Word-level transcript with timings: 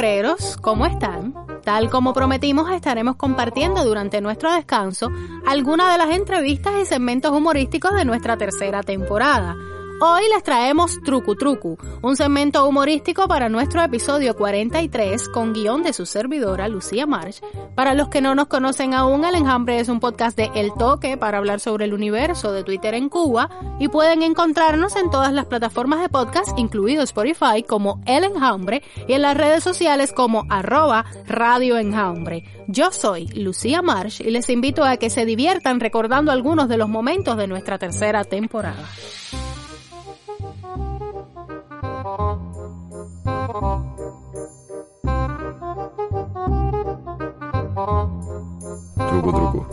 Enjambreros, 0.00 0.56
¿cómo 0.56 0.86
están? 0.86 1.34
Tal 1.62 1.90
como 1.90 2.14
prometimos, 2.14 2.70
estaremos 2.70 3.16
compartiendo 3.16 3.84
durante 3.84 4.22
nuestro 4.22 4.50
descanso 4.50 5.10
algunas 5.46 5.92
de 5.92 5.98
las 5.98 6.16
entrevistas 6.16 6.72
y 6.80 6.86
segmentos 6.86 7.32
humorísticos 7.32 7.92
de 7.94 8.06
nuestra 8.06 8.38
tercera 8.38 8.82
temporada. 8.82 9.56
Hoy 10.02 10.22
les 10.32 10.42
traemos 10.42 10.98
Trucu 11.02 11.36
Trucu, 11.36 11.76
un 12.00 12.16
segmento 12.16 12.66
humorístico 12.66 13.28
para 13.28 13.50
nuestro 13.50 13.82
episodio 13.82 14.34
43 14.34 15.28
con 15.28 15.52
guion 15.52 15.82
de 15.82 15.92
su 15.92 16.06
servidora 16.06 16.68
Lucía 16.68 17.04
March. 17.04 17.42
Para 17.74 17.92
los 17.92 18.08
que 18.08 18.22
no 18.22 18.34
nos 18.34 18.46
conocen 18.46 18.94
aún, 18.94 19.26
El 19.26 19.34
Enjambre 19.34 19.78
es 19.78 19.90
un 19.90 20.00
podcast 20.00 20.38
de 20.38 20.50
El 20.54 20.72
Toque 20.72 21.18
para 21.18 21.36
hablar 21.36 21.60
sobre 21.60 21.84
el 21.84 21.92
universo 21.92 22.50
de 22.50 22.64
Twitter 22.64 22.94
en 22.94 23.10
Cuba 23.10 23.50
y 23.78 23.88
pueden 23.88 24.22
encontrarnos 24.22 24.96
en 24.96 25.10
todas 25.10 25.34
las 25.34 25.44
plataformas 25.44 26.00
de 26.00 26.08
podcast, 26.08 26.58
incluido 26.58 27.02
Spotify, 27.02 27.62
como 27.62 28.00
El 28.06 28.24
Enjambre 28.24 28.82
y 29.06 29.12
en 29.12 29.20
las 29.20 29.36
redes 29.36 29.62
sociales 29.62 30.14
como 30.14 30.46
arroba 30.48 31.04
Radio 31.26 31.76
Enjambre. 31.76 32.44
Yo 32.68 32.90
soy 32.90 33.26
Lucía 33.34 33.82
March 33.82 34.22
y 34.22 34.30
les 34.30 34.48
invito 34.48 34.82
a 34.82 34.96
que 34.96 35.10
se 35.10 35.26
diviertan 35.26 35.78
recordando 35.78 36.32
algunos 36.32 36.70
de 36.70 36.78
los 36.78 36.88
momentos 36.88 37.36
de 37.36 37.48
nuestra 37.48 37.76
tercera 37.76 38.24
temporada. 38.24 38.88
Truco, 49.08 49.32
truco. 49.32 49.68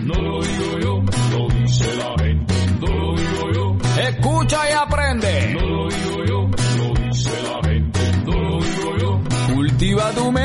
No 0.00 0.14
lo 0.14 0.40
digo 0.42 0.78
yo, 0.80 1.02
lo 1.32 1.48
dice 1.48 1.96
la 1.96 2.14
gente. 2.22 2.54
No 2.80 2.86
lo 2.86 3.14
digo 3.16 3.52
yo, 3.52 3.76
Escucha 4.00 4.70
y 4.70 4.72
aprende. 4.74 5.54
no 5.54 5.66
lo 5.66 5.88
digo 5.88 6.24
yo, 6.24 6.40
lo 6.78 6.94
dice 7.04 7.30
la 7.42 7.68
gente. 7.68 8.00
No 8.26 8.32
lo 8.32 8.60
digo 8.60 8.96
yo. 9.00 9.54
Cultiva 9.54 10.10
tu 10.12 10.30
mente. 10.32 10.41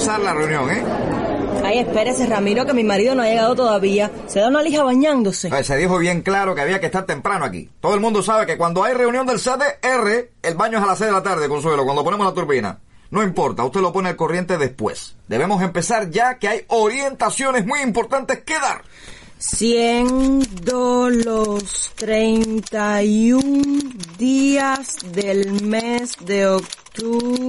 Comenzar 0.00 0.20
la 0.20 0.32
reunión, 0.32 0.70
¿eh? 0.70 0.82
Ay, 1.62 1.80
espérese, 1.80 2.24
Ramiro, 2.26 2.64
que 2.64 2.72
mi 2.72 2.82
marido 2.84 3.14
no 3.14 3.20
ha 3.22 3.26
llegado 3.26 3.54
todavía. 3.54 4.10
Se 4.28 4.40
da 4.40 4.48
una 4.48 4.62
lija 4.62 4.82
bañándose. 4.82 5.48
Eh, 5.48 5.62
Se 5.62 5.76
dijo 5.76 5.98
bien 5.98 6.22
claro 6.22 6.54
que 6.54 6.62
había 6.62 6.80
que 6.80 6.86
estar 6.86 7.04
temprano 7.04 7.44
aquí. 7.44 7.68
Todo 7.80 7.92
el 7.94 8.00
mundo 8.00 8.22
sabe 8.22 8.46
que 8.46 8.56
cuando 8.56 8.82
hay 8.82 8.94
reunión 8.94 9.26
del 9.26 9.38
CDR, 9.38 10.30
el 10.42 10.54
baño 10.54 10.78
es 10.78 10.84
a 10.84 10.86
las 10.86 10.96
6 10.98 11.08
de 11.08 11.12
la 11.12 11.22
tarde, 11.22 11.48
Consuelo, 11.50 11.84
cuando 11.84 12.02
ponemos 12.02 12.26
la 12.26 12.32
turbina. 12.32 12.78
No 13.10 13.22
importa, 13.22 13.62
usted 13.62 13.80
lo 13.80 13.92
pone 13.92 14.08
al 14.08 14.16
corriente 14.16 14.56
después. 14.56 15.16
Debemos 15.28 15.62
empezar 15.62 16.08
ya 16.10 16.38
que 16.38 16.48
hay 16.48 16.64
orientaciones 16.68 17.66
muy 17.66 17.80
importantes 17.80 18.38
que 18.42 18.54
dar. 18.54 18.82
Siendo 19.38 21.10
los 21.10 21.92
31 21.96 23.42
días 24.16 24.96
del 25.12 25.62
mes 25.62 26.16
de 26.24 26.46
octubre, 26.46 27.48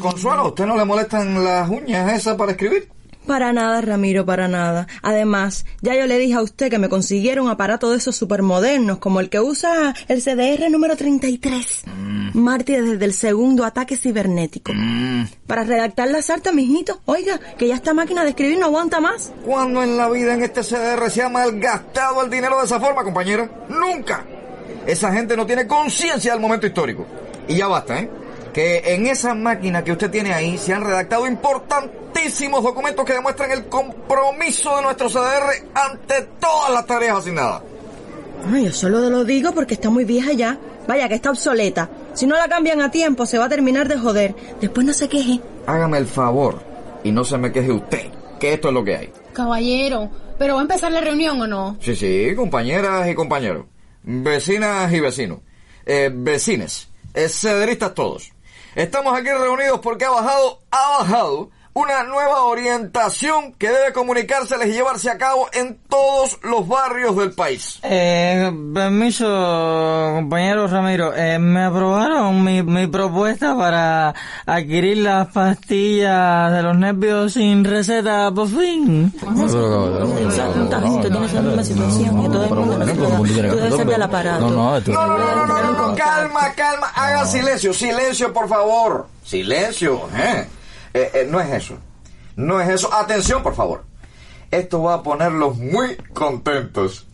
Consuelo, 0.00 0.40
¿a 0.40 0.48
usted 0.48 0.66
no 0.66 0.76
le 0.76 0.84
molestan 0.84 1.44
las 1.44 1.70
uñas 1.70 2.14
esas 2.14 2.36
para 2.36 2.50
escribir? 2.52 2.90
Para 3.28 3.52
nada, 3.52 3.82
Ramiro, 3.82 4.24
para 4.24 4.48
nada. 4.48 4.86
Además, 5.02 5.66
ya 5.82 5.94
yo 5.94 6.06
le 6.06 6.16
dije 6.16 6.32
a 6.32 6.40
usted 6.40 6.70
que 6.70 6.78
me 6.78 6.88
consiguiera 6.88 7.42
un 7.42 7.50
aparato 7.50 7.90
de 7.90 7.98
esos 7.98 8.16
supermodernos, 8.16 9.00
como 9.00 9.20
el 9.20 9.28
que 9.28 9.38
usa 9.38 9.94
el 10.08 10.22
CDR 10.22 10.70
número 10.70 10.96
33. 10.96 11.84
Mártir 12.32 12.82
desde 12.82 13.04
el 13.04 13.12
segundo 13.12 13.66
ataque 13.66 13.98
cibernético. 13.98 14.72
Para 15.46 15.64
redactar 15.64 16.08
las 16.08 16.26
cartas, 16.26 16.54
mijito. 16.54 17.02
Oiga, 17.04 17.38
que 17.58 17.68
ya 17.68 17.74
esta 17.74 17.92
máquina 17.92 18.24
de 18.24 18.30
escribir 18.30 18.58
no 18.58 18.64
aguanta 18.64 18.98
más. 18.98 19.30
¿Cuándo 19.44 19.82
en 19.82 19.98
la 19.98 20.08
vida 20.08 20.32
en 20.32 20.42
este 20.42 20.62
CDR 20.62 21.10
se 21.10 21.22
ha 21.22 21.28
malgastado 21.28 22.24
el 22.24 22.30
dinero 22.30 22.58
de 22.58 22.64
esa 22.64 22.80
forma, 22.80 23.04
compañera? 23.04 23.50
¡Nunca! 23.68 24.24
Esa 24.86 25.12
gente 25.12 25.36
no 25.36 25.44
tiene 25.44 25.66
conciencia 25.66 26.32
del 26.32 26.40
momento 26.40 26.66
histórico. 26.66 27.06
Y 27.46 27.56
ya 27.56 27.68
basta, 27.68 28.00
¿eh? 28.00 28.10
Que 28.54 28.94
en 28.94 29.06
esa 29.06 29.34
máquina 29.34 29.84
que 29.84 29.92
usted 29.92 30.10
tiene 30.10 30.32
ahí 30.32 30.56
se 30.56 30.72
han 30.72 30.82
redactado 30.82 31.26
importantísimos 32.18 32.62
documentos 32.62 33.04
que 33.04 33.12
demuestran 33.12 33.50
el 33.52 33.66
compromiso 33.66 34.76
de 34.76 34.82
nuestro 34.82 35.08
CDR 35.08 35.68
ante 35.74 36.22
todas 36.40 36.72
las 36.72 36.86
tareas 36.86 37.18
asignadas. 37.18 37.62
Ay, 38.52 38.66
yo 38.66 38.72
solo 38.72 39.08
lo 39.08 39.24
digo 39.24 39.52
porque 39.52 39.74
está 39.74 39.90
muy 39.90 40.04
vieja 40.04 40.32
ya. 40.32 40.58
Vaya, 40.86 41.08
que 41.08 41.14
está 41.14 41.30
obsoleta. 41.30 41.88
Si 42.14 42.26
no 42.26 42.36
la 42.36 42.48
cambian 42.48 42.80
a 42.80 42.90
tiempo, 42.90 43.26
se 43.26 43.38
va 43.38 43.44
a 43.44 43.48
terminar 43.48 43.88
de 43.88 43.98
joder. 43.98 44.34
Después 44.60 44.86
no 44.86 44.92
se 44.92 45.08
queje. 45.08 45.40
Hágame 45.66 45.98
el 45.98 46.06
favor 46.06 46.60
y 47.04 47.12
no 47.12 47.24
se 47.24 47.38
me 47.38 47.52
queje 47.52 47.70
usted, 47.70 48.10
que 48.40 48.54
esto 48.54 48.68
es 48.68 48.74
lo 48.74 48.84
que 48.84 48.96
hay. 48.96 49.12
Caballero, 49.32 50.10
¿pero 50.38 50.54
va 50.54 50.60
a 50.60 50.62
empezar 50.62 50.90
la 50.90 51.00
reunión 51.00 51.40
o 51.40 51.46
no? 51.46 51.76
Sí, 51.80 51.94
sí, 51.94 52.32
compañeras 52.34 53.08
y 53.08 53.14
compañeros. 53.14 53.66
Vecinas 54.02 54.92
y 54.92 55.00
vecinos. 55.00 55.40
Eh, 55.84 56.10
vecines. 56.12 56.88
Eh, 57.14 57.28
cederistas 57.28 57.94
todos. 57.94 58.32
Estamos 58.74 59.16
aquí 59.16 59.28
reunidos 59.28 59.80
porque 59.80 60.04
ha 60.04 60.10
bajado, 60.10 60.60
ha 60.70 60.98
bajado 61.00 61.50
una 61.78 62.02
nueva 62.02 62.42
orientación 62.42 63.52
que 63.52 63.68
debe 63.68 63.92
comunicárseles 63.92 64.68
y 64.68 64.72
llevarse 64.72 65.10
a 65.10 65.16
cabo 65.16 65.48
en 65.52 65.78
todos 65.88 66.38
los 66.42 66.66
barrios 66.66 67.16
del 67.16 67.30
país. 67.32 67.78
Eh, 67.84 68.50
permiso, 68.74 70.12
compañero 70.16 70.66
Ramiro. 70.66 71.14
Eh, 71.14 71.38
me 71.38 71.64
aprobaron 71.64 72.42
mi, 72.42 72.64
mi 72.64 72.88
propuesta 72.88 73.56
para 73.56 74.12
adquirir 74.44 74.98
las 74.98 75.28
pastillas 75.28 76.52
de 76.52 76.62
los 76.62 76.76
nervios 76.76 77.34
sin 77.34 77.64
receta 77.64 78.32
por 78.32 78.48
fin. 78.48 79.12
Tanta 79.12 80.80
gente 80.80 81.10
tiene 81.10 81.26
esa 81.26 81.40
misma 81.42 81.64
situación 81.64 82.22
y 82.24 82.28
todo 82.28 82.44
el 82.44 82.50
mundo 82.50 82.78
necesita. 82.78 83.48
Tú 83.50 83.56
debes 83.56 83.76
ser 83.76 83.86
del 83.86 84.02
aparato. 84.02 84.50
No, 84.50 84.80
no, 84.80 84.80
no, 84.80 85.46
no, 85.46 85.46
no, 85.46 85.72
no, 85.72 85.94
calma, 85.94 86.52
calma, 86.56 86.88
haga 86.94 87.24
silencio, 87.24 87.72
silencio, 87.72 88.32
por 88.32 88.48
favor. 88.48 89.06
Silencio, 89.22 90.08
¿eh? 90.16 90.48
Eh, 90.94 91.10
eh, 91.14 91.26
no 91.28 91.40
es 91.40 91.50
eso. 91.50 91.78
No 92.36 92.60
es 92.60 92.68
eso. 92.68 92.92
Atención, 92.92 93.42
por 93.42 93.54
favor. 93.54 93.84
Esto 94.50 94.82
va 94.82 94.94
a 94.94 95.02
ponerlos 95.02 95.58
muy 95.58 95.96
contentos. 96.14 97.06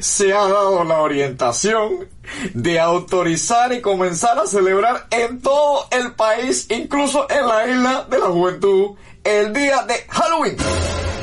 Se 0.00 0.32
ha 0.32 0.44
dado 0.44 0.82
la 0.84 1.00
orientación 1.00 2.08
de 2.54 2.80
autorizar 2.80 3.72
y 3.72 3.82
comenzar 3.82 4.38
a 4.38 4.46
celebrar 4.46 5.06
en 5.10 5.40
todo 5.40 5.86
el 5.90 6.12
país, 6.12 6.66
incluso 6.70 7.26
en 7.30 7.46
la 7.46 7.68
isla 7.68 8.06
de 8.08 8.18
la 8.18 8.26
juventud, 8.26 8.96
el 9.24 9.52
día 9.52 9.82
de 9.82 9.94
Halloween. 10.08 10.56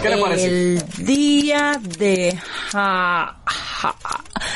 ¿Qué 0.02 0.10
le 0.10 0.18
parece? 0.18 0.46
El 0.46 0.84
día 0.98 1.80
de... 1.98 2.30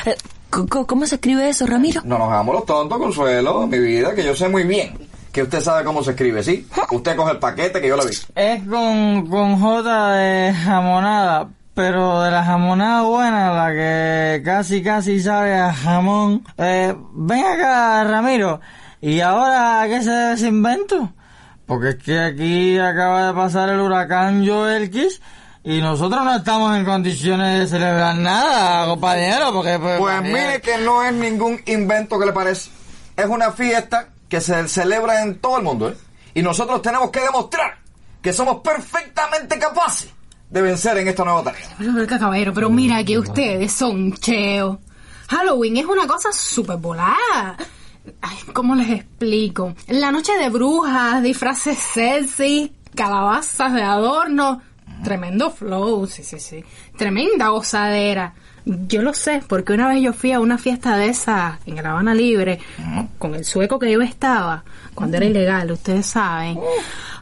Eh, 0.04 0.16
¿Cómo 0.50 1.06
se 1.06 1.16
escribe 1.16 1.48
eso, 1.48 1.66
Ramiro? 1.66 2.02
No 2.04 2.18
nos 2.18 2.28
hagamos 2.28 2.54
los 2.54 2.66
tontos, 2.66 2.98
Consuelo, 2.98 3.66
mi 3.66 3.78
vida, 3.78 4.14
que 4.14 4.22
yo 4.22 4.36
sé 4.36 4.48
muy 4.48 4.62
bien 4.64 5.09
que 5.32 5.42
usted 5.42 5.60
sabe 5.60 5.84
cómo 5.84 6.02
se 6.02 6.10
escribe, 6.10 6.42
¿sí? 6.42 6.66
Usted 6.90 7.16
coge 7.16 7.32
el 7.32 7.38
paquete 7.38 7.80
que 7.80 7.88
yo 7.88 7.96
le 7.96 8.06
vi. 8.06 8.16
Es 8.34 8.62
con, 8.64 9.26
con 9.28 9.60
J 9.60 10.12
de 10.12 10.54
jamonada, 10.54 11.48
pero 11.74 12.22
de 12.22 12.30
la 12.30 12.44
jamonada 12.44 13.02
buena, 13.02 13.52
la 13.52 13.72
que 13.72 14.42
casi 14.44 14.82
casi 14.82 15.20
sabe 15.20 15.54
a 15.54 15.72
jamón. 15.72 16.44
Eh, 16.58 16.94
ven 17.12 17.44
acá, 17.44 18.04
Ramiro. 18.04 18.60
¿Y 19.00 19.20
ahora 19.20 19.82
a 19.82 19.88
qué 19.88 20.02
se 20.02 20.10
debe 20.10 20.34
ese 20.34 20.48
invento? 20.48 21.12
Porque 21.66 21.90
es 21.90 21.96
que 21.96 22.18
aquí 22.18 22.78
acaba 22.78 23.28
de 23.28 23.34
pasar 23.34 23.68
el 23.68 23.80
huracán 23.80 24.46
Joel 24.46 24.90
Kiss 24.90 25.22
y 25.62 25.80
nosotros 25.80 26.24
no 26.24 26.36
estamos 26.36 26.76
en 26.76 26.84
condiciones 26.84 27.60
de 27.60 27.66
celebrar 27.78 28.16
nada, 28.16 28.86
compañero, 28.86 29.52
porque... 29.52 29.78
Pues, 29.78 29.98
Pues 29.98 30.22
mire 30.22 30.60
que 30.60 30.78
no 30.78 31.04
es 31.04 31.12
ningún 31.12 31.60
invento 31.66 32.18
que 32.18 32.26
le 32.26 32.32
parece. 32.32 32.70
Es 33.16 33.26
una 33.26 33.52
fiesta 33.52 34.08
que 34.30 34.40
se 34.40 34.68
celebra 34.68 35.22
en 35.22 35.38
todo 35.38 35.58
el 35.58 35.64
mundo, 35.64 35.90
¿eh? 35.90 35.96
Y 36.32 36.42
nosotros 36.42 36.80
tenemos 36.80 37.10
que 37.10 37.20
demostrar 37.20 37.78
que 38.22 38.32
somos 38.32 38.60
perfectamente 38.62 39.58
capaces 39.58 40.10
de 40.48 40.62
vencer 40.62 40.96
en 40.98 41.08
esta 41.08 41.24
nueva 41.24 41.42
tarea. 41.42 42.06
Caballero, 42.06 42.54
pero 42.54 42.70
mira 42.70 43.02
que 43.04 43.18
ustedes 43.18 43.72
son 43.72 44.12
cheos. 44.14 44.78
Halloween 45.28 45.78
es 45.78 45.84
una 45.84 46.06
cosa 46.06 46.32
súper 46.32 46.76
volada. 46.76 47.56
Ay, 48.20 48.36
¿cómo 48.52 48.74
les 48.76 48.90
explico? 48.90 49.74
La 49.88 50.12
noche 50.12 50.32
de 50.38 50.48
brujas, 50.48 51.22
disfraces 51.22 51.78
sexy, 51.78 52.72
calabazas 52.94 53.74
de 53.74 53.82
adorno. 53.82 54.62
Tremendo 55.02 55.50
flow, 55.50 56.06
sí, 56.06 56.22
sí, 56.22 56.38
sí. 56.38 56.64
Tremenda 56.96 57.48
gozadera. 57.48 58.34
Yo 58.86 59.02
lo 59.02 59.12
sé, 59.14 59.42
porque 59.48 59.72
una 59.72 59.88
vez 59.88 60.00
yo 60.00 60.12
fui 60.12 60.30
a 60.30 60.38
una 60.38 60.56
fiesta 60.56 60.96
de 60.96 61.08
esa 61.08 61.58
en 61.66 61.82
La 61.82 61.90
Habana 61.90 62.14
Libre, 62.14 62.60
con 63.18 63.34
el 63.34 63.44
sueco 63.44 63.80
que 63.80 63.90
yo 63.90 64.00
estaba, 64.00 64.62
cuando 64.94 65.16
era 65.16 65.26
ilegal, 65.26 65.72
ustedes 65.72 66.06
saben. 66.06 66.56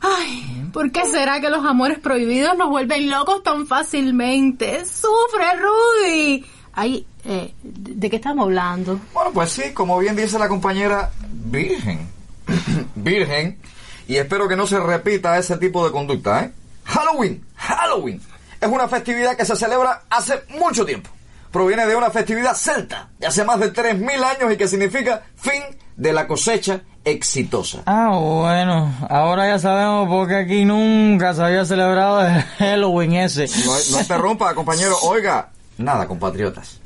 Ay, 0.03 0.69
¿por 0.75 0.93
qué 0.93 1.07
será 1.07 1.41
que 1.41 1.49
los 1.49 1.65
amores 1.65 2.01
prohibidos 2.01 2.55
nos 2.59 2.69
vuelven 2.69 3.09
locos 3.09 3.43
tan 3.43 3.67
fácilmente? 3.67 4.85
¡Sufre, 4.85 5.47
Rudy! 5.59 6.45
Ay, 6.75 7.07
eh, 7.25 7.55
¿de 7.63 8.11
qué 8.11 8.17
estamos 8.17 8.45
hablando? 8.45 9.01
Bueno, 9.15 9.31
pues 9.33 9.51
sí, 9.51 9.73
como 9.73 9.99
bien 9.99 10.17
dice 10.17 10.39
la 10.39 10.49
compañera, 10.49 11.11
virgen. 11.31 12.09
virgen. 12.95 13.59
Y 14.07 14.17
espero 14.17 14.49
que 14.49 14.57
no 14.57 14.67
se 14.67 14.79
repita 14.79 15.39
ese 15.39 15.57
tipo 15.57 15.85
de 15.87 15.93
conducta, 15.93 16.45
¿eh? 16.45 16.53
Halloween, 16.85 17.43
Halloween. 17.57 18.21
Es 18.61 18.69
una 18.69 18.87
festividad 18.87 19.35
que 19.35 19.47
se 19.47 19.57
celebra 19.57 20.03
hace 20.11 20.43
mucho 20.59 20.85
tiempo. 20.85 21.09
Proviene 21.51 21.87
de 21.87 21.97
una 21.97 22.11
festividad 22.11 22.55
celta 22.55 23.11
de 23.19 23.27
hace 23.27 23.45
más 23.45 23.59
de 23.59 23.73
3.000 23.73 24.23
años 24.23 24.53
y 24.53 24.57
que 24.57 24.69
significa 24.69 25.23
fin 25.37 25.63
de 25.97 26.13
la 26.13 26.27
cosecha 26.27 26.83
exitosa. 27.05 27.83
Ah, 27.87 28.11
bueno, 28.11 28.95
ahora 29.09 29.49
ya 29.49 29.59
sabemos 29.59 30.09
por 30.09 30.29
qué 30.29 30.37
aquí 30.37 30.65
nunca 30.65 31.35
se 31.35 31.43
había 31.43 31.65
celebrado 31.65 32.21
el 32.25 32.43
Halloween 32.59 33.15
ese. 33.15 33.47
No, 33.65 33.73
no 33.93 34.01
interrumpa, 34.01 34.55
compañero. 34.55 34.97
Oiga, 35.03 35.51
nada, 35.79 36.07
compatriotas. 36.07 36.81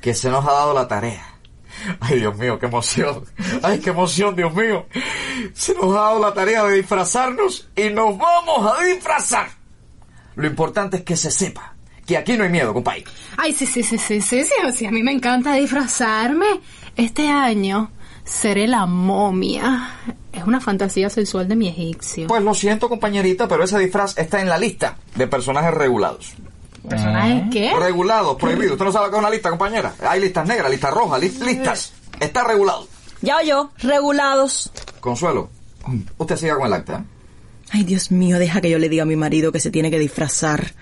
Que 0.00 0.14
se 0.14 0.28
nos 0.28 0.44
ha 0.44 0.52
dado 0.52 0.74
la 0.74 0.86
tarea. 0.86 1.24
Ay, 2.00 2.20
Dios 2.20 2.36
mío, 2.36 2.58
qué 2.58 2.66
emoción. 2.66 3.24
Ay, 3.62 3.80
qué 3.80 3.90
emoción, 3.90 4.36
Dios 4.36 4.54
mío. 4.54 4.86
Se 5.54 5.74
nos 5.74 5.96
ha 5.96 6.00
dado 6.00 6.20
la 6.20 6.34
tarea 6.34 6.62
de 6.64 6.76
disfrazarnos 6.76 7.68
y 7.74 7.90
nos 7.90 8.16
vamos 8.16 8.72
a 8.72 8.84
disfrazar. 8.84 9.48
Lo 10.36 10.46
importante 10.46 10.98
es 10.98 11.02
que 11.04 11.16
se 11.16 11.30
sepa 11.30 11.73
que 12.06 12.16
aquí 12.16 12.36
no 12.36 12.44
hay 12.44 12.50
miedo, 12.50 12.72
compadre. 12.74 13.04
Ay, 13.36 13.52
sí, 13.52 13.66
sí, 13.66 13.82
sí, 13.82 13.98
sí, 13.98 14.20
sí, 14.20 14.42
sí, 14.44 14.52
sí, 14.74 14.86
a 14.86 14.90
mí 14.90 15.02
me 15.02 15.12
encanta 15.12 15.54
disfrazarme. 15.54 16.46
Este 16.96 17.28
año 17.28 17.90
seré 18.24 18.66
la 18.68 18.86
momia. 18.86 19.90
Es 20.32 20.44
una 20.44 20.60
fantasía 20.60 21.08
sexual 21.10 21.46
de 21.48 21.56
mi 21.56 21.68
egipcio. 21.68 22.26
Pues 22.26 22.42
lo 22.42 22.54
siento, 22.54 22.88
compañerita, 22.88 23.46
pero 23.48 23.64
ese 23.64 23.78
disfraz 23.78 24.16
está 24.18 24.40
en 24.40 24.48
la 24.48 24.58
lista 24.58 24.96
de 25.14 25.26
personajes 25.26 25.72
regulados. 25.74 26.32
¿Personajes 26.88 27.44
qué? 27.50 27.72
Regulados, 27.78 28.36
prohibidos. 28.36 28.72
¿Usted 28.72 28.84
no 28.84 28.92
sabe 28.92 29.08
qué 29.08 29.16
es 29.16 29.20
una 29.20 29.30
lista, 29.30 29.48
compañera? 29.50 29.94
Hay 30.06 30.20
listas 30.20 30.46
negras, 30.46 30.70
listas 30.70 30.92
rojas, 30.92 31.20
lis- 31.22 31.40
listas. 31.40 31.92
Está 32.20 32.44
regulado. 32.44 32.86
Ya 33.22 33.42
yo, 33.42 33.70
regulados. 33.78 34.70
Consuelo, 35.00 35.48
usted 36.18 36.36
siga 36.36 36.56
con 36.56 36.66
el 36.66 36.72
acta. 36.74 36.98
¿eh? 36.98 37.04
Ay, 37.70 37.84
Dios 37.84 38.10
mío, 38.10 38.38
deja 38.38 38.60
que 38.60 38.68
yo 38.70 38.78
le 38.78 38.88
diga 38.90 39.04
a 39.04 39.06
mi 39.06 39.16
marido 39.16 39.50
que 39.50 39.60
se 39.60 39.70
tiene 39.70 39.90
que 39.90 39.98
disfrazar. 39.98 40.72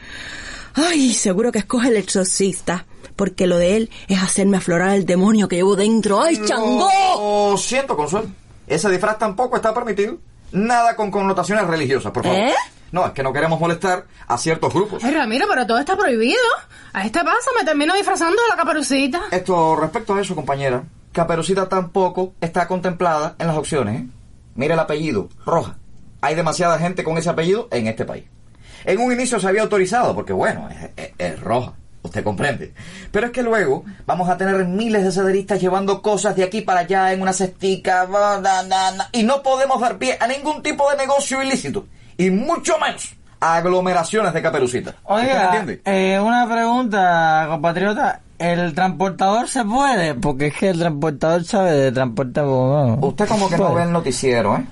Ay, 0.74 1.12
seguro 1.12 1.52
que 1.52 1.58
escoge 1.58 1.88
el 1.88 1.96
exorcista, 1.96 2.86
porque 3.16 3.46
lo 3.46 3.58
de 3.58 3.76
él 3.76 3.90
es 4.08 4.22
hacerme 4.22 4.56
aflorar 4.56 4.90
el 4.90 5.06
demonio 5.06 5.48
que 5.48 5.56
llevo 5.56 5.76
dentro. 5.76 6.22
¡Ay, 6.22 6.40
changó! 6.44 7.50
Lo 7.50 7.56
siento, 7.56 7.96
Consuelo. 7.96 8.28
Ese 8.66 8.88
disfraz 8.90 9.18
tampoco 9.18 9.56
está 9.56 9.74
permitido. 9.74 10.18
Nada 10.52 10.96
con 10.96 11.10
connotaciones 11.10 11.66
religiosas, 11.66 12.12
por 12.12 12.24
favor. 12.24 12.38
¿Eh? 12.38 12.54
No, 12.90 13.06
es 13.06 13.12
que 13.12 13.22
no 13.22 13.32
queremos 13.32 13.58
molestar 13.58 14.04
a 14.26 14.36
ciertos 14.36 14.72
grupos. 14.72 15.02
Ay, 15.02 15.14
Ramiro, 15.14 15.46
pero 15.48 15.66
todo 15.66 15.78
está 15.78 15.96
prohibido. 15.96 16.38
A 16.92 17.06
este 17.06 17.20
paso 17.20 17.50
me 17.58 17.64
termino 17.64 17.94
disfrazando 17.94 18.40
de 18.42 18.48
la 18.48 18.56
caperucita. 18.56 19.22
Esto 19.30 19.76
respecto 19.76 20.14
a 20.14 20.20
eso, 20.20 20.34
compañera, 20.34 20.84
Caperucita 21.12 21.68
tampoco 21.68 22.32
está 22.40 22.66
contemplada 22.66 23.36
en 23.38 23.46
las 23.46 23.56
opciones. 23.56 24.00
¿eh? 24.00 24.06
Mire 24.54 24.74
el 24.74 24.80
apellido, 24.80 25.28
Roja. 25.44 25.76
Hay 26.22 26.34
demasiada 26.34 26.78
gente 26.78 27.04
con 27.04 27.18
ese 27.18 27.28
apellido 27.28 27.68
en 27.70 27.86
este 27.86 28.06
país. 28.06 28.24
En 28.84 28.98
un 29.00 29.12
inicio 29.12 29.38
se 29.40 29.48
había 29.48 29.62
autorizado, 29.62 30.14
porque 30.14 30.32
bueno, 30.32 30.68
es, 30.70 30.90
es- 30.96 31.12
es 31.18 31.40
roja, 31.40 31.72
usted 32.02 32.22
comprende. 32.24 32.72
Pero 33.10 33.26
es 33.26 33.32
que 33.32 33.42
luego 33.42 33.84
vamos 34.06 34.28
a 34.28 34.36
tener 34.36 34.64
miles 34.66 35.04
de 35.04 35.12
cederistas 35.12 35.60
llevando 35.60 36.02
cosas 36.02 36.34
de 36.36 36.44
aquí 36.44 36.60
para 36.62 36.80
allá 36.80 37.12
en 37.12 37.22
una 37.22 37.32
cestica, 37.32 38.06
y 39.12 39.22
no 39.22 39.42
podemos 39.42 39.80
dar 39.80 39.98
pie 39.98 40.16
a 40.20 40.26
ningún 40.26 40.62
tipo 40.62 40.90
de 40.90 40.96
negocio 40.96 41.42
ilícito, 41.42 41.86
y 42.16 42.30
mucho 42.30 42.78
menos 42.78 43.14
a 43.40 43.56
aglomeraciones 43.56 44.32
de 44.32 44.40
caperucitas. 44.42 44.94
¿Usted 45.08 45.22
me 45.26 45.32
Oiga, 45.32 45.66
eh, 45.84 46.20
una 46.20 46.48
pregunta, 46.48 47.46
compatriota. 47.48 48.20
¿El 48.38 48.74
transportador 48.74 49.48
se 49.48 49.64
puede? 49.64 50.14
Porque 50.14 50.48
es 50.48 50.54
que 50.56 50.70
el 50.70 50.78
transportador 50.78 51.44
sabe 51.44 51.72
de 51.72 51.92
transporte 51.92 52.40
abogado. 52.40 52.98
Usted 53.00 53.28
como 53.28 53.48
que 53.48 53.56
no 53.56 53.72
ve 53.74 53.84
el 53.84 53.92
noticiero, 53.92 54.56
¿eh? 54.56 54.64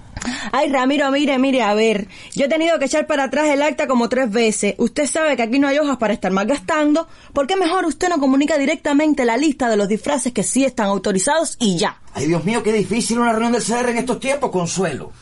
Ay, 0.52 0.70
Ramiro, 0.70 1.10
mire, 1.10 1.38
mire, 1.38 1.62
a 1.62 1.74
ver. 1.74 2.08
Yo 2.34 2.46
he 2.46 2.48
tenido 2.48 2.78
que 2.78 2.86
echar 2.86 3.06
para 3.06 3.24
atrás 3.24 3.48
el 3.48 3.62
acta 3.62 3.86
como 3.86 4.08
tres 4.08 4.30
veces. 4.30 4.74
Usted 4.78 5.06
sabe 5.06 5.36
que 5.36 5.42
aquí 5.42 5.58
no 5.58 5.68
hay 5.68 5.78
hojas 5.78 5.96
para 5.98 6.14
estar 6.14 6.32
malgastando. 6.32 7.08
¿Por 7.32 7.46
qué 7.46 7.56
mejor 7.56 7.84
usted 7.84 8.08
no 8.08 8.18
comunica 8.18 8.58
directamente 8.58 9.24
la 9.24 9.36
lista 9.36 9.68
de 9.68 9.76
los 9.76 9.88
disfraces 9.88 10.32
que 10.32 10.42
sí 10.42 10.64
están 10.64 10.86
autorizados 10.86 11.56
y 11.58 11.76
ya? 11.78 12.00
Ay, 12.14 12.26
Dios 12.26 12.44
mío, 12.44 12.62
qué 12.62 12.72
difícil 12.72 13.18
una 13.18 13.32
reunión 13.32 13.52
del 13.52 13.62
CR 13.62 13.90
en 13.90 13.98
estos 13.98 14.20
tiempos, 14.20 14.50
Consuelo. 14.50 15.12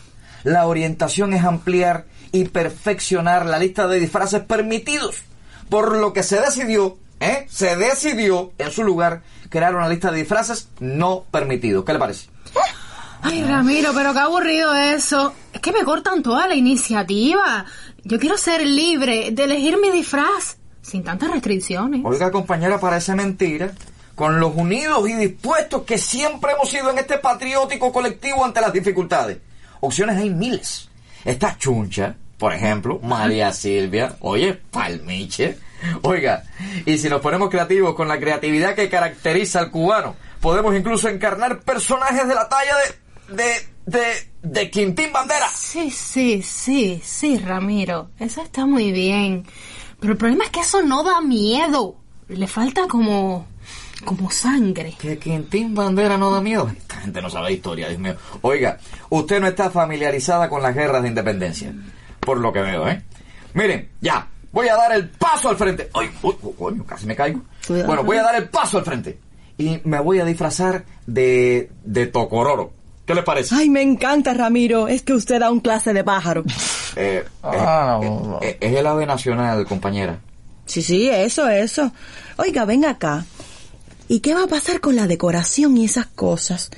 La 0.45 0.67
orientación 0.67 1.33
es 1.35 1.45
ampliar 1.45 2.07
y 2.33 2.45
perfeccionar 2.45 3.47
la 3.47 3.59
lista 3.59 3.89
de 3.89 4.01
disfraces 4.01 4.43
permitidos. 4.43 5.17
Por 5.69 5.97
lo 5.97 6.13
que 6.13 6.23
se 6.23 6.41
decidió, 6.41 6.97
¿eh? 7.21 7.47
Se 7.51 7.77
decidió, 7.77 8.53
en 8.59 8.71
su 8.71 8.85
lugar, 8.85 9.23
crear 9.51 9.75
una 9.75 9.89
lista 9.89 10.11
de 10.11 10.19
disfraces 10.19 10.69
no 10.81 11.25
permitidos. 11.31 11.85
¿Qué 11.85 11.93
le 11.93 11.99
parece? 11.99 12.29
Ay, 13.23 13.43
Ramiro, 13.45 13.93
pero 13.95 14.13
qué 14.13 14.19
aburrido 14.21 14.75
eso. 14.75 15.33
Es 15.53 15.61
que 15.61 15.73
me 15.73 15.85
cortan 15.85 16.23
toda 16.23 16.47
la 16.47 16.55
iniciativa. 16.55 17.65
Yo 18.05 18.19
quiero 18.19 18.37
ser 18.37 18.67
libre 18.67 19.31
de 19.33 19.45
elegir 19.45 19.79
mi 19.79 19.91
disfraz 19.91 20.57
sin 20.83 21.05
tantas 21.05 21.31
restricciones. 21.31 22.03
Oiga, 22.05 22.31
compañera, 22.31 22.79
parece 22.79 23.15
mentira. 23.15 23.73
Con 24.15 24.41
los 24.41 24.55
unidos 24.57 25.09
y 25.09 25.15
dispuestos 25.15 25.83
que 25.83 25.99
siempre 25.99 26.53
hemos 26.53 26.69
sido 26.69 26.91
en 26.91 26.99
este 26.99 27.19
patriótico 27.19 27.93
colectivo 27.93 28.45
ante 28.45 28.61
las 28.61 28.73
dificultades. 28.73 29.39
Opciones 29.81 30.17
hay 30.17 30.31
miles. 30.31 30.89
Está 31.25 31.57
Chuncha, 31.57 32.17
por 32.39 32.53
ejemplo, 32.53 32.99
María 33.03 33.53
Silvia, 33.53 34.17
oye, 34.21 34.55
Palmiche. 34.55 35.59
Oiga, 36.03 36.43
y 36.87 36.99
si 36.99 37.09
nos 37.09 37.21
ponemos 37.21 37.51
creativos 37.51 37.95
con 37.95 38.09
la 38.09 38.19
creatividad 38.19 38.75
que 38.75 38.89
caracteriza 38.89 39.61
al 39.61 39.71
cubano, 39.71 40.17
podemos 40.41 40.75
incluso 40.75 41.09
encarnar 41.09 41.61
personajes 41.61 42.27
de 42.27 42.35
la 42.35 42.49
talla 42.49 42.77
de. 42.77 43.08
De. 43.29 43.69
de. 43.87 44.03
de 44.43 44.71
Quintín 44.71 45.13
Bandera. 45.13 45.49
Sí, 45.55 45.91
sí, 45.91 46.43
sí, 46.43 47.01
sí, 47.05 47.39
Ramiro. 47.39 48.11
Eso 48.19 48.43
está 48.43 48.67
muy 48.67 48.93
bien. 48.93 49.45
Pero 50.01 50.13
el 50.13 50.19
problema 50.19 50.45
es 50.45 50.51
que 50.51 50.61
eso 50.61 50.83
no 50.83 51.03
da 51.03 51.21
miedo. 51.21 51.97
Le 52.29 52.47
falta 52.47 52.87
como. 52.89 53.47
como 54.05 54.31
sangre. 54.31 54.95
Que 54.99 55.19
Quintín 55.19 55.75
Bandera 55.75 56.17
no 56.17 56.31
da 56.31 56.41
miedo. 56.41 56.71
Esta 56.77 56.97
gente 56.97 57.23
no 57.23 57.31
sabe 57.31 57.53
historia, 57.53 57.89
Dios 57.89 58.01
mío. 58.01 58.17
Oiga, 58.43 58.79
usted 59.11 59.41
no 59.41 59.47
está 59.47 59.71
familiarizada 59.71 60.49
con 60.49 60.63
las 60.63 60.75
guerras 60.75 61.03
de 61.03 61.09
independencia. 61.09 61.73
Por 62.21 62.39
lo 62.39 62.53
que 62.53 62.61
veo, 62.61 62.89
¿eh? 62.89 63.03
Miren, 63.55 63.89
ya. 64.01 64.29
Voy 64.51 64.69
a 64.69 64.77
dar 64.77 64.93
el 64.93 65.11
paso 65.11 65.51
al 65.51 65.57
frente. 65.57 65.91
¡Ay! 65.93 66.11
uy, 66.23 66.35
oh, 66.43 66.53
coño, 66.53 66.85
casi 66.87 67.07
me 67.07 67.15
caigo. 67.15 67.43
Cuidado. 67.67 67.87
Bueno, 67.87 68.03
voy 68.03 68.17
a 68.17 68.23
dar 68.23 68.37
el 68.37 68.49
paso 68.49 68.79
al 68.79 68.85
frente. 68.85 69.19
Y 69.59 69.81
me 69.85 70.01
voy 70.01 70.21
a 70.21 70.25
disfrazar 70.25 70.85
de. 71.07 71.71
de 71.85 72.07
Tocororo. 72.07 72.78
¿Qué 73.09 73.15
les 73.15 73.25
parece? 73.25 73.55
Ay, 73.55 73.71
me 73.71 73.81
encanta, 73.81 74.35
Ramiro. 74.35 74.87
Es 74.87 75.01
que 75.03 75.15
usted 75.15 75.41
da 75.41 75.51
un 75.51 75.61
clase 75.61 75.95
de 75.95 76.05
pájaro. 76.05 76.45
Eh, 76.95 77.25
Ah, 77.43 77.99
eh, 78.03 78.07
no. 78.07 78.39
eh, 78.43 78.59
es 78.61 78.77
el 78.77 78.87
ave 78.87 79.07
nacional, 79.07 79.65
compañera. 79.67 80.19
Sí, 80.67 80.83
sí, 80.83 81.09
eso, 81.09 81.49
eso. 81.49 81.91
Oiga, 82.37 82.67
venga 82.67 82.91
acá. 82.91 83.25
¿Y 84.09 84.21
qué 84.21 84.35
va 84.35 84.45
a 84.45 84.47
pasar 84.47 84.81
con 84.81 84.95
la 84.95 85.07
decoración 85.07 85.79
y 85.79 85.87
esas 85.87 86.05
cosas? 86.07 86.71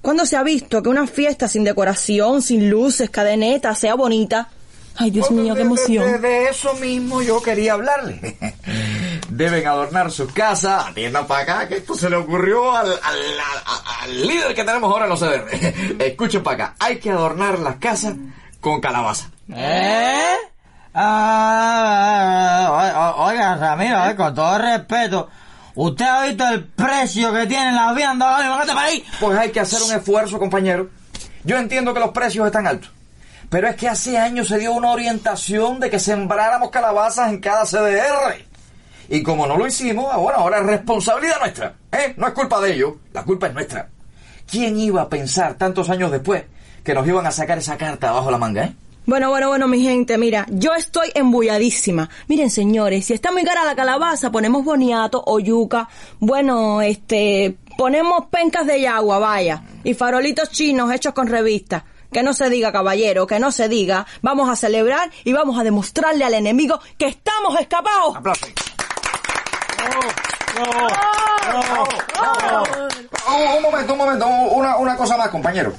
¿Cuándo 0.00 0.24
se 0.24 0.36
ha 0.36 0.42
visto 0.42 0.82
que 0.82 0.88
una 0.88 1.06
fiesta 1.06 1.48
sin 1.48 1.64
decoración, 1.64 2.40
sin 2.40 2.70
luces, 2.70 3.10
cadenetas, 3.10 3.78
sea 3.78 3.94
bonita? 3.94 4.48
Ay, 4.96 5.10
Dios 5.10 5.30
mío, 5.30 5.54
qué 5.54 5.62
De- 5.62 5.66
de- 5.66 5.66
emoción. 5.66 6.12
De, 6.12 6.18
de 6.18 6.48
eso 6.48 6.74
mismo 6.74 7.20
yo 7.22 7.42
quería 7.42 7.72
hablarle. 7.72 8.36
Deben 9.28 9.66
adornar 9.66 10.10
su 10.12 10.28
casa. 10.28 10.86
Atienda 10.86 11.26
para 11.26 11.42
acá, 11.42 11.68
que 11.68 11.78
esto 11.78 11.94
se 11.94 12.08
le 12.08 12.16
ocurrió 12.16 12.74
al, 12.76 12.86
al- 12.88 12.92
al- 13.02 14.02
al 14.02 14.26
líder 14.26 14.54
que 14.54 14.62
tenemos 14.64 14.90
ahora 14.92 15.04
en 15.06 15.10
los 15.10 15.20
CDR. 15.20 15.48
Escuchen 16.02 16.42
para 16.42 16.64
acá. 16.66 16.74
Hay 16.78 16.98
que 16.98 17.10
adornar 17.10 17.58
las 17.58 17.76
casas 17.76 18.14
con 18.60 18.80
calabaza. 18.80 19.30
¿Eh? 19.52 20.36
Ah, 20.94 23.14
oiga, 23.18 23.56
Ramiro, 23.56 24.06
eh, 24.06 24.16
con 24.16 24.34
todo 24.34 24.58
respeto, 24.58 25.28
¿usted 25.74 26.04
ha 26.04 26.24
visto 26.26 26.46
el 26.48 26.64
precio 26.64 27.32
que 27.32 27.46
tienen 27.46 27.74
las 27.74 27.94
viandas 27.94 28.28
ahora 28.28 28.42
mismo 28.44 28.54
en 28.56 28.60
este 28.62 28.74
país? 28.74 29.04
Pues 29.20 29.38
hay 29.38 29.50
que 29.50 29.60
hacer 29.60 29.82
un 29.82 29.92
esfuerzo, 29.92 30.38
compañero. 30.38 30.88
Yo 31.44 31.56
entiendo 31.58 31.92
que 31.92 32.00
los 32.00 32.10
precios 32.10 32.46
están 32.46 32.66
altos. 32.66 32.90
Pero 33.54 33.68
es 33.68 33.76
que 33.76 33.88
hace 33.88 34.18
años 34.18 34.48
se 34.48 34.58
dio 34.58 34.72
una 34.72 34.90
orientación 34.90 35.78
de 35.78 35.88
que 35.88 36.00
sembráramos 36.00 36.70
calabazas 36.70 37.30
en 37.30 37.38
cada 37.38 37.64
CDR. 37.64 38.44
Y 39.08 39.22
como 39.22 39.46
no 39.46 39.56
lo 39.56 39.64
hicimos, 39.64 40.12
bueno, 40.16 40.40
ahora 40.40 40.58
es 40.58 40.66
responsabilidad 40.66 41.38
nuestra. 41.38 41.76
¿eh? 41.92 42.14
No 42.16 42.26
es 42.26 42.32
culpa 42.32 42.60
de 42.60 42.74
ellos, 42.74 42.94
la 43.12 43.22
culpa 43.22 43.46
es 43.46 43.54
nuestra. 43.54 43.88
¿Quién 44.50 44.76
iba 44.80 45.02
a 45.02 45.08
pensar 45.08 45.54
tantos 45.54 45.88
años 45.88 46.10
después 46.10 46.42
que 46.82 46.94
nos 46.94 47.06
iban 47.06 47.28
a 47.28 47.30
sacar 47.30 47.56
esa 47.58 47.76
carta 47.76 48.08
abajo 48.08 48.28
la 48.28 48.38
manga, 48.38 48.64
eh? 48.64 48.74
Bueno, 49.06 49.30
bueno, 49.30 49.46
bueno, 49.46 49.68
mi 49.68 49.80
gente, 49.80 50.18
mira, 50.18 50.46
yo 50.50 50.74
estoy 50.74 51.12
embulladísima. 51.14 52.10
Miren, 52.26 52.50
señores, 52.50 53.04
si 53.04 53.12
está 53.12 53.30
muy 53.30 53.44
cara 53.44 53.64
la 53.64 53.76
calabaza, 53.76 54.32
ponemos 54.32 54.64
boniato 54.64 55.22
o 55.24 55.38
yuca. 55.38 55.88
Bueno, 56.18 56.82
este, 56.82 57.56
ponemos 57.78 58.26
pencas 58.32 58.66
de 58.66 58.80
yagua, 58.80 59.20
vaya. 59.20 59.62
Y 59.84 59.94
farolitos 59.94 60.50
chinos 60.50 60.92
hechos 60.92 61.14
con 61.14 61.28
revistas. 61.28 61.84
Que 62.14 62.22
no 62.22 62.32
se 62.32 62.48
diga, 62.48 62.70
caballero, 62.70 63.26
que 63.26 63.40
no 63.40 63.50
se 63.50 63.68
diga. 63.68 64.06
Vamos 64.22 64.48
a 64.48 64.54
celebrar 64.54 65.10
y 65.24 65.32
vamos 65.32 65.58
a 65.58 65.64
demostrarle 65.64 66.24
al 66.24 66.34
enemigo 66.34 66.78
que 66.96 67.08
estamos 67.08 67.58
escapados. 67.58 68.14
Aplausos. 68.14 68.50
Oh, 73.26 73.56
un 73.56 73.62
momento, 73.62 73.92
un 73.94 73.98
momento, 73.98 74.26
una, 74.28 74.76
una 74.76 74.96
cosa 74.96 75.16
más, 75.16 75.28
compañero. 75.30 75.72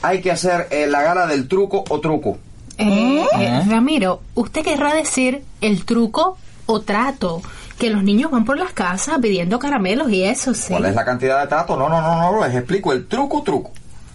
Hay 0.00 0.20
que 0.20 0.30
hacer 0.30 0.68
eh, 0.70 0.86
la 0.86 1.02
gala 1.02 1.26
del 1.26 1.48
truco 1.48 1.82
o 1.88 1.98
truco. 1.98 2.38
Eh, 2.78 3.26
eh, 3.40 3.62
Ramiro, 3.68 4.20
¿usted 4.36 4.62
querrá 4.62 4.94
decir 4.94 5.42
el 5.60 5.84
truco 5.84 6.38
o 6.66 6.82
trato? 6.82 7.42
Que 7.80 7.90
los 7.90 8.04
niños 8.04 8.30
van 8.30 8.44
por 8.44 8.56
las 8.56 8.72
casas 8.72 9.18
pidiendo 9.20 9.58
caramelos 9.58 10.08
y 10.12 10.22
eso, 10.22 10.54
sí. 10.54 10.68
¿Cuál 10.68 10.86
es 10.86 10.94
la 10.94 11.04
cantidad 11.04 11.40
de 11.40 11.48
trato? 11.48 11.76
No, 11.76 11.88
no, 11.88 12.00
no, 12.00 12.30
no, 12.30 12.46
les 12.46 12.54
explico 12.54 12.92
el 12.92 13.08
truco, 13.08 13.42
truco, 13.42 13.72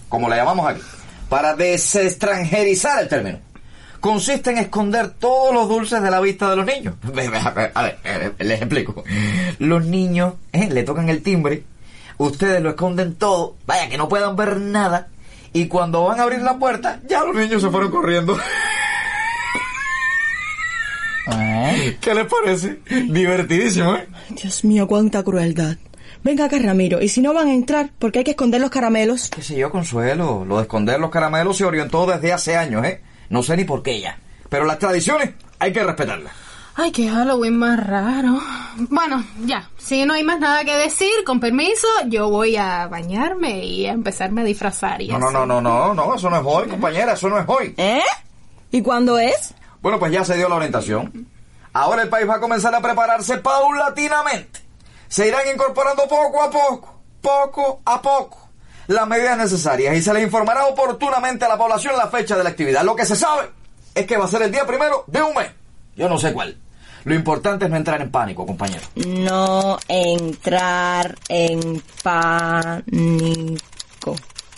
como 0.08 0.29
le 0.29 0.38
llamamos 0.38 0.70
aquí, 0.70 0.82
para 1.29 1.55
desextranjerizar 1.55 3.03
el 3.03 3.08
término. 3.08 3.39
Consiste 4.00 4.51
en 4.51 4.60
esconder 4.60 5.10
todos 5.10 5.53
los 5.53 5.67
dulces 5.67 6.01
de 6.01 6.12
la 6.12 6.22
vista 6.22 6.50
de 6.50 6.55
los 6.58 6.65
niños. 6.65 6.96
A 7.08 7.12
ver, 7.12 7.72
a 7.74 7.82
ver, 7.82 8.00
eh, 8.03 8.32
les 8.39 8.62
explico. 8.62 9.03
Los 9.60 9.86
niños 9.86 10.36
eh, 10.51 10.70
le 10.70 10.84
tocan 10.84 11.10
el 11.10 11.24
timbre, 11.24 11.63
ustedes 12.17 12.62
lo 12.62 12.70
esconden 12.70 13.15
todo, 13.15 13.55
vaya 13.65 13.89
que 13.89 13.98
no 13.98 14.08
puedan 14.08 14.36
ver 14.36 14.60
nada, 14.60 15.08
y 15.53 15.67
cuando 15.67 16.03
van 16.03 16.20
a 16.20 16.24
abrir 16.24 16.41
la 16.41 16.58
puerta, 16.58 17.00
ya 17.08 17.24
los 17.24 17.36
niños 17.36 17.62
se 17.62 17.70
fueron 17.70 17.89
corriendo. 17.89 18.38
¿Eh? 21.32 21.98
¿Qué 22.00 22.13
les 22.13 22.25
parece? 22.25 22.79
Divertidísimo, 23.10 23.96
¿eh? 23.96 24.08
Dios 24.29 24.63
mío, 24.63 24.88
cuánta 24.88 25.24
crueldad. 25.24 25.77
Venga 26.25 26.46
acá, 26.46 26.58
Ramiro, 26.58 27.03
y 27.03 27.08
si 27.08 27.22
no 27.22 27.36
van 27.36 27.50
a 27.50 27.53
entrar, 27.53 27.91
porque 28.00 28.17
hay 28.17 28.25
que 28.25 28.32
esconder 28.32 28.60
los 28.60 28.72
caramelos. 28.72 29.29
qué 29.29 29.44
sé 29.44 29.58
yo, 29.58 29.70
Consuelo, 29.70 30.44
lo 30.44 30.55
de 30.58 30.63
esconder 30.63 31.00
los 31.00 31.12
caramelos 31.12 31.55
se 31.55 31.65
orientó 31.65 32.08
desde 32.08 32.34
hace 32.34 32.58
años, 32.58 32.84
¿eh? 32.84 33.03
No 33.29 33.44
sé 33.44 33.55
ni 33.55 33.63
por 33.63 33.84
qué 33.84 34.01
ya. 34.01 34.17
Pero 34.50 34.65
las 34.65 34.79
tradiciones 34.79 35.36
hay 35.60 35.72
que 35.72 35.84
respetarlas. 35.84 36.34
Ay, 36.77 36.91
qué 36.91 37.08
Halloween 37.08 37.60
más 37.60 37.79
raro. 37.86 38.39
Bueno, 38.89 39.24
ya, 39.46 39.70
si 39.77 40.03
no 40.03 40.15
hay 40.15 40.24
más 40.24 40.39
nada 40.39 40.65
que 40.65 40.75
decir, 40.75 41.13
con 41.27 41.39
permiso, 41.39 41.88
yo 42.08 42.27
voy 42.32 42.58
a 42.58 42.88
bañarme 42.88 43.63
y 43.63 43.86
a 43.86 43.91
empezarme 43.91 44.41
a 44.41 44.46
disfrazar 44.46 45.03
y 45.03 45.10
No, 45.10 45.20
no, 45.20 45.29
no, 45.29 45.46
no, 45.46 45.62
no, 45.62 45.94
no, 45.94 46.15
eso 46.15 46.27
no 46.32 46.38
es 46.38 46.44
hoy, 46.44 46.67
compañera, 46.67 47.13
eso 47.13 47.29
no 47.29 47.38
es 47.38 47.46
hoy. 47.48 47.75
¿Eh? 47.77 48.01
¿Y 48.72 48.82
cuándo 48.82 49.20
es? 49.20 49.53
Bueno, 49.79 50.00
pues 50.00 50.12
ya 50.12 50.25
se 50.25 50.36
dio 50.36 50.50
la 50.50 50.55
orientación. 50.55 51.27
Ahora 51.72 52.01
el 52.01 52.10
país 52.10 52.27
va 52.27 52.38
a 52.38 52.39
comenzar 52.39 52.74
a 52.74 52.82
prepararse 52.82 53.38
paulatinamente. 53.38 54.64
Se 55.15 55.25
irán 55.25 55.48
incorporando 55.48 56.03
poco 56.10 56.43
a 56.43 56.51
poco, 56.51 56.93
poco 57.22 57.81
a 57.86 58.01
poco, 58.01 58.50
las 58.88 59.07
medidas 59.07 59.38
necesarias 59.38 59.95
y 59.95 60.01
se 60.01 60.13
les 60.13 60.24
informará 60.24 60.65
oportunamente 60.65 61.45
a 61.45 61.48
la 61.48 61.57
población 61.57 61.95
la 61.95 62.10
fecha 62.10 62.36
de 62.36 62.43
la 62.43 62.50
actividad. 62.50 62.84
Lo 62.84 62.98
que 62.98 63.05
se 63.05 63.15
sabe 63.15 63.50
es 63.93 64.05
que 64.05 64.17
va 64.17 64.25
a 64.25 64.27
ser 64.27 64.41
el 64.41 64.51
día 64.51 64.67
primero 64.67 65.05
de 65.07 65.22
un 65.22 65.34
mes. 65.34 65.51
Yo 65.95 66.10
no 66.10 66.17
sé 66.19 66.34
cuál. 66.34 66.57
Lo 67.05 67.15
importante 67.15 67.63
es 67.63 67.72
no 67.72 67.77
entrar 67.77 68.01
en 68.01 68.12
pánico, 68.12 68.45
compañero. 68.45 68.81
No 69.07 69.79
entrar 69.88 71.15
en 71.29 71.81
pánico. 72.03 73.55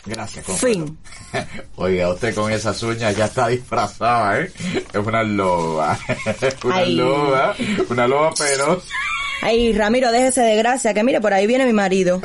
Gracias, 0.08 0.44
Consuelo. 0.44 0.86
Fin. 0.88 0.98
Oiga, 1.76 2.10
usted 2.10 2.34
con 2.34 2.52
esas 2.52 2.82
uñas 2.82 3.16
ya 3.16 3.26
está 3.26 3.50
disfrazada, 3.50 4.40
¿eh? 4.40 4.52
Es 4.92 5.06
una 5.06 5.22
loba. 5.22 6.00
una 6.64 6.76
Ay. 6.76 6.96
loba. 6.96 7.56
Una 7.90 8.08
loba, 8.08 8.32
pero... 8.36 8.82
Ay, 9.42 9.72
Ramiro, 9.74 10.12
déjese 10.12 10.42
de 10.42 10.56
gracia, 10.56 10.94
que 10.94 11.04
mire, 11.04 11.22
por 11.22 11.34
ahí 11.34 11.48
viene 11.48 11.66
mi 11.66 11.74
marido. 11.74 12.22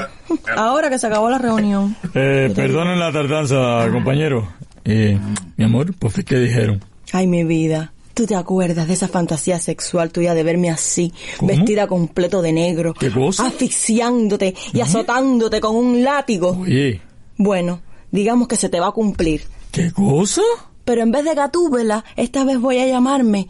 Ahora 0.57 0.89
que 0.91 0.99
se 0.99 1.07
acabó 1.07 1.29
la 1.31 1.39
reunión. 1.39 1.95
Eh, 2.15 2.51
perdonen 2.55 2.99
la 2.99 3.13
tardanza, 3.13 3.87
compañero. 3.93 4.49
Eh, 4.85 5.19
mi 5.57 5.65
amor, 5.65 5.95
pues 5.99 6.15
¿qué 6.25 6.37
dijeron? 6.39 6.83
Ay, 7.13 7.27
mi 7.27 7.45
vida. 7.45 7.93
¿Tú 8.15 8.27
te 8.27 8.35
acuerdas 8.35 8.89
de 8.89 8.95
esa 8.95 9.09
fantasía 9.09 9.59
sexual 9.59 10.11
tuya 10.11 10.35
de 10.35 10.43
verme 10.43 10.69
así, 10.71 11.13
¿Cómo? 11.39 11.49
vestida 11.53 11.87
completo 11.87 12.43
de 12.43 12.53
negro? 12.53 12.93
¿Qué 12.95 13.11
cosa? 13.11 13.47
Asfixiándote 13.47 14.55
y 14.75 14.81
azotándote 14.81 15.61
con 15.61 15.77
un 15.77 16.03
látigo. 16.03 16.59
Oye, 16.61 17.01
Bueno, 17.39 17.81
digamos 18.11 18.49
que 18.49 18.57
se 18.57 18.69
te 18.69 18.81
va 18.81 18.89
a 18.89 18.93
cumplir. 18.93 19.45
¿qué 19.71 19.91
cosa? 19.93 20.43
Pero 20.85 21.01
en 21.03 21.11
vez 21.11 21.25
de 21.25 21.35
gatúbela, 21.35 22.05
esta 22.17 22.45
vez 22.45 22.59
voy 22.61 22.79
a 22.79 22.87
llamarme 22.87 23.49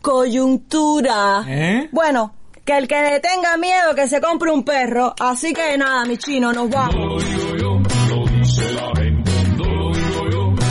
coyuntura. 0.00 1.44
¿Eh? 1.46 1.88
Bueno, 1.92 2.34
que 2.70 2.78
el 2.78 2.86
que 2.86 3.02
le 3.02 3.20
tenga 3.20 3.56
miedo 3.56 3.94
que 3.96 4.06
se 4.06 4.20
compre 4.20 4.50
un 4.52 4.62
perro. 4.62 5.12
Así 5.18 5.52
que 5.52 5.76
nada, 5.76 6.04
mi 6.04 6.16
chino, 6.18 6.52
nos 6.52 6.70
vamos. 6.70 7.24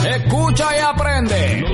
Escucha 0.04 0.76
y 0.76 0.80
aprende. 0.80 1.64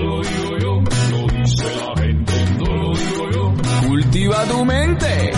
Cultiva 3.86 4.44
tu 4.44 4.64
mente. 4.64 5.32